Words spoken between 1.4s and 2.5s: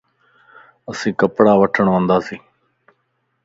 وٺڻ ونداسين